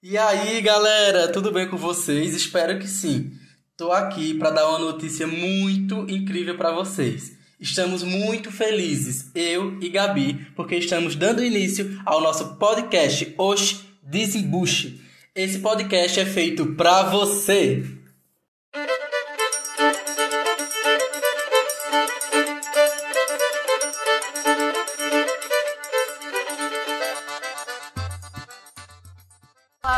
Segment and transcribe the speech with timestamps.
[0.00, 2.32] E aí, galera, tudo bem com vocês?
[2.32, 3.32] Espero que sim.
[3.76, 7.32] Tô aqui para dar uma notícia muito incrível para vocês.
[7.58, 15.00] Estamos muito felizes, eu e Gabi, porque estamos dando início ao nosso podcast Osh Desembuche.
[15.34, 17.84] Esse podcast é feito para você.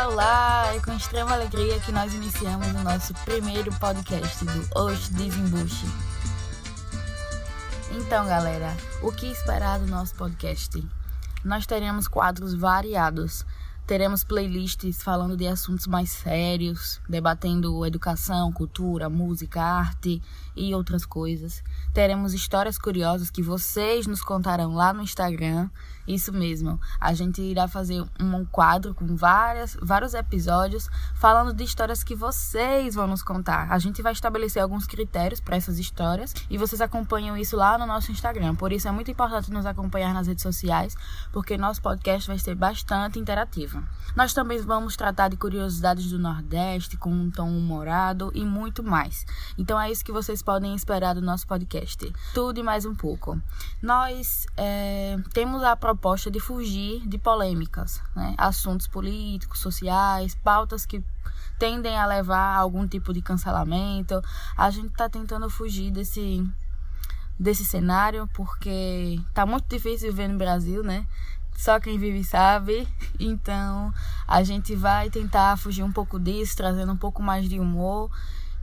[0.03, 5.85] Olá, é com extrema alegria que nós iniciamos o nosso primeiro podcast do Osh Desembuche.
[7.91, 10.83] Então, galera, o que esperar do nosso podcast?
[11.45, 13.45] Nós teremos quadros variados.
[13.85, 20.21] Teremos playlists falando de assuntos mais sérios, debatendo educação, cultura, música, arte
[20.55, 21.63] e outras coisas.
[21.93, 25.69] Teremos histórias curiosas que vocês nos contarão lá no Instagram
[26.07, 26.79] isso mesmo.
[26.99, 32.95] A gente irá fazer um quadro com várias, vários episódios falando de histórias que vocês
[32.95, 33.71] vão nos contar.
[33.71, 37.85] A gente vai estabelecer alguns critérios para essas histórias e vocês acompanham isso lá no
[37.85, 38.55] nosso Instagram.
[38.55, 40.95] Por isso é muito importante nos acompanhar nas redes sociais,
[41.31, 43.70] porque nosso podcast vai ser bastante interativo.
[44.15, 49.25] Nós também vamos tratar de curiosidades do Nordeste com um tom humorado e muito mais.
[49.57, 52.11] Então é isso que vocês podem esperar do nosso podcast.
[52.33, 53.39] Tudo e mais um pouco.
[53.81, 58.35] Nós é, temos a proposta de fugir de polêmicas, né?
[58.37, 61.03] assuntos políticos, sociais, pautas que
[61.57, 64.21] tendem a levar a algum tipo de cancelamento.
[64.57, 66.43] A gente está tentando fugir desse
[67.39, 71.07] desse cenário porque tá muito difícil viver no Brasil, né?
[71.55, 72.87] Só quem vive sabe.
[73.19, 73.93] Então,
[74.27, 78.09] a gente vai tentar fugir um pouco disso, trazendo um pouco mais de humor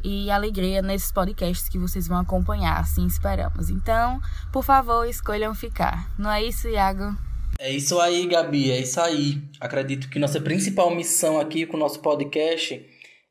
[0.02, 3.70] e alegria nesses podcasts que vocês vão acompanhar, assim esperamos.
[3.70, 4.20] Então,
[4.52, 6.10] por favor, escolham ficar.
[6.18, 7.16] Não é isso, Iago?
[7.58, 9.42] É isso aí, Gabi, é isso aí.
[9.58, 12.84] Acredito que nossa principal missão aqui com o nosso podcast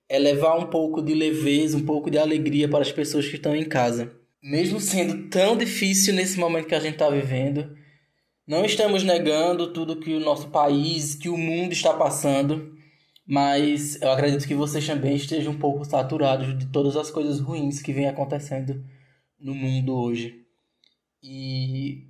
[0.10, 3.56] é levar um pouco de leveza, um pouco de alegria para as pessoas que estão
[3.56, 4.12] em casa.
[4.44, 7.76] Mesmo sendo tão difícil nesse momento que a gente está vivendo,
[8.48, 12.74] não estamos negando tudo que o nosso país, que o mundo está passando,
[13.26, 17.82] mas eu acredito que vocês também estejam um pouco saturados de todas as coisas ruins
[17.82, 18.82] que vem acontecendo
[19.38, 20.46] no mundo hoje.
[21.22, 22.06] E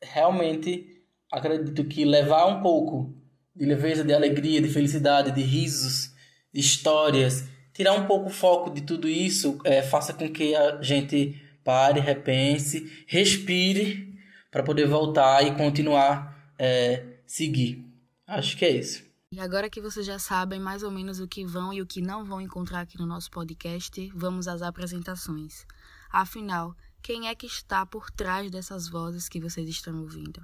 [0.00, 0.86] realmente
[1.32, 3.12] acredito que levar um pouco
[3.54, 6.12] de leveza, de alegria, de felicidade, de risos,
[6.52, 10.80] de histórias, tirar um pouco o foco de tudo isso, é, faça com que a
[10.80, 14.13] gente pare, repense, respire
[14.54, 17.84] para poder voltar e continuar é, seguir.
[18.24, 19.02] Acho que é isso.
[19.32, 22.00] E agora que vocês já sabem mais ou menos o que vão e o que
[22.00, 25.66] não vão encontrar aqui no nosso podcast, vamos às apresentações.
[26.08, 26.72] Afinal,
[27.02, 30.40] quem é que está por trás dessas vozes que vocês estão ouvindo?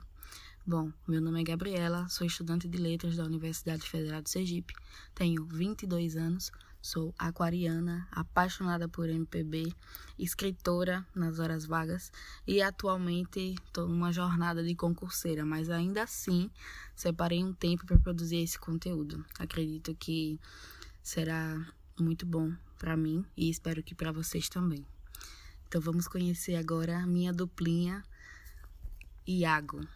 [0.66, 4.74] Bom, meu nome é Gabriela, sou estudante de letras da Universidade Federal de Sergipe,
[5.14, 9.72] tenho 22 anos, sou aquariana, apaixonada por MPB,
[10.18, 12.10] escritora nas horas vagas
[12.46, 16.50] e atualmente estou numa jornada de concurseira, mas ainda assim
[16.94, 19.24] separei um tempo para produzir esse conteúdo.
[19.38, 20.40] Acredito que
[21.02, 21.66] será
[21.98, 24.86] muito bom para mim e espero que para vocês também.
[25.68, 28.02] Então vamos conhecer agora a minha duplinha
[29.26, 29.86] Iago.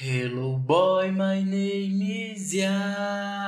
[0.00, 3.46] Hello boy, my name is Iago.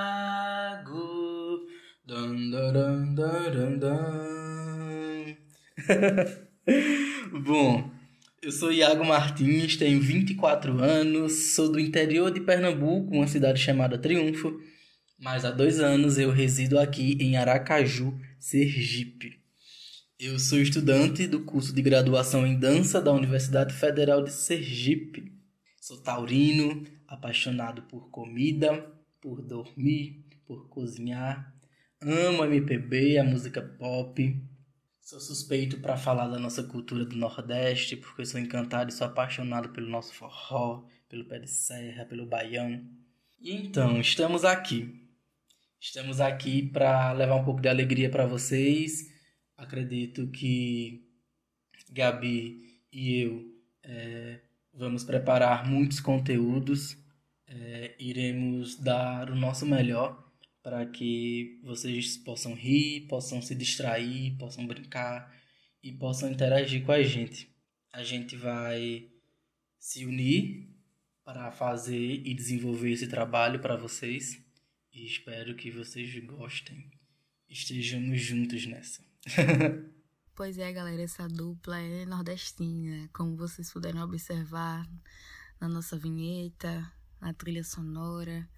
[2.09, 3.85] Dun, dun, dun,
[7.45, 7.91] Bom,
[8.41, 13.99] eu sou Iago Martins, tenho 24 anos, sou do interior de Pernambuco, uma cidade chamada
[13.99, 14.59] Triunfo,
[15.19, 19.39] mas há dois anos eu resido aqui em Aracaju, Sergipe.
[20.19, 25.31] Eu sou estudante do curso de graduação em dança da Universidade Federal de Sergipe.
[25.79, 28.91] Sou taurino, apaixonado por comida,
[29.21, 31.58] por dormir, por cozinhar.
[32.00, 34.41] Amo MPB, a música pop.
[35.00, 39.70] Sou suspeito para falar da nossa cultura do Nordeste, porque sou encantado e sou apaixonado
[39.70, 42.84] pelo nosso forró, pelo pé de serra, pelo baião.
[43.41, 45.09] E então, estamos aqui.
[45.81, 49.12] Estamos aqui para levar um pouco de alegria para vocês.
[49.56, 51.04] Acredito que
[51.91, 54.41] Gabi e eu é,
[54.78, 56.97] Vamos preparar muitos conteúdos,
[57.48, 60.28] é, iremos dar o nosso melhor
[60.68, 65.34] para que vocês possam rir, possam se distrair, possam brincar
[65.82, 67.50] e possam interagir com a gente.
[67.91, 69.10] A gente vai
[69.78, 70.68] se unir
[71.24, 74.44] para fazer e desenvolver esse trabalho para vocês
[74.92, 76.91] e espero que vocês gostem.
[77.48, 79.03] Estejamos juntos nessa.
[80.36, 84.88] Pois é, galera, essa dupla é nordestina, como vocês puderam observar
[85.60, 86.88] na nossa vinheta,
[87.20, 88.48] na trilha sonora.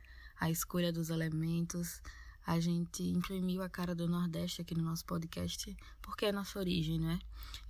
[0.41, 2.01] A escolha dos elementos.
[2.47, 6.99] A gente imprimiu a cara do Nordeste aqui no nosso podcast, porque é nossa origem,
[6.99, 7.19] né?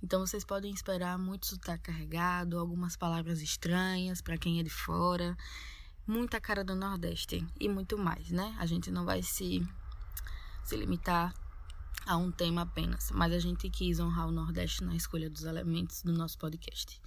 [0.01, 5.37] Então vocês podem esperar muito sotaque carregado, algumas palavras estranhas para quem é de fora,
[6.07, 8.55] muita cara do Nordeste e muito mais, né?
[8.57, 9.61] A gente não vai se,
[10.63, 11.33] se limitar
[12.05, 16.01] a um tema apenas, mas a gente quis honrar o Nordeste na escolha dos elementos
[16.01, 16.99] do nosso podcast.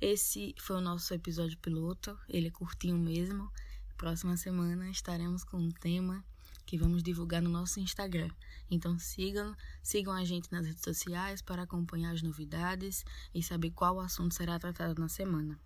[0.00, 3.50] Esse foi o nosso episódio piloto, ele é curtinho mesmo.
[3.96, 6.22] Próxima semana estaremos com um tema
[6.66, 8.28] que vamos divulgar no nosso Instagram.
[8.70, 13.98] Então sigam, sigam a gente nas redes sociais para acompanhar as novidades e saber qual
[13.98, 15.58] assunto será tratado na semana.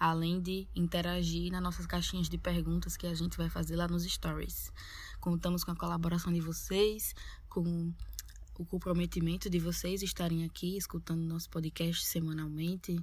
[0.00, 4.02] Além de interagir nas nossas caixinhas de perguntas que a gente vai fazer lá nos
[4.04, 4.72] stories.
[5.20, 7.14] Contamos com a colaboração de vocês,
[7.48, 7.94] com
[8.58, 12.98] o comprometimento de vocês estarem aqui escutando nosso podcast semanalmente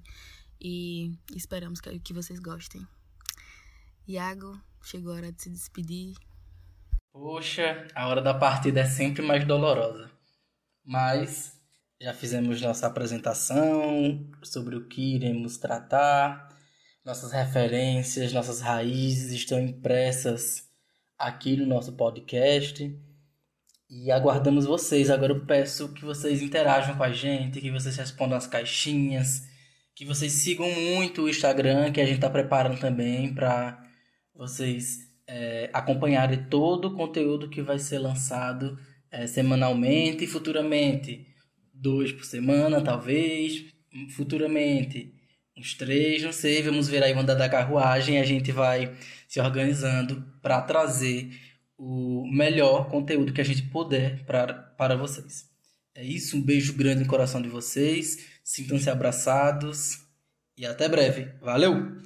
[0.60, 2.86] e esperamos que, que vocês gostem.
[4.06, 6.14] Iago, chegou a hora de se despedir.
[7.12, 10.10] Poxa, a hora da partida é sempre mais dolorosa.
[10.84, 11.60] Mas
[12.02, 16.50] já fizemos nossa apresentação sobre o que iremos tratar.
[17.06, 20.70] Nossas referências, nossas raízes estão impressas
[21.18, 23.00] aqui no nosso podcast.
[23.90, 25.10] E aguardamos vocês.
[25.10, 29.44] Agora eu peço que vocês interajam com a gente, que vocês respondam as caixinhas,
[29.96, 33.83] que vocês sigam muito o Instagram, que a gente está preparando também para
[34.36, 38.78] vocês é, acompanharem todo o conteúdo que vai ser lançado
[39.12, 41.28] é, semanalmente e futuramente.
[41.74, 43.66] Dois por semana, talvez.
[44.16, 45.14] Futuramente,
[45.58, 46.62] uns três, não sei.
[46.62, 48.20] Vamos ver aí o andar da carruagem.
[48.20, 48.96] A gente vai
[49.28, 51.32] se organizando para trazer
[51.78, 55.52] o melhor conteúdo que a gente puder para vocês.
[55.96, 60.00] É isso, um beijo grande no coração de vocês, sintam-se abraçados
[60.58, 61.32] e até breve.
[61.40, 62.02] Valeu!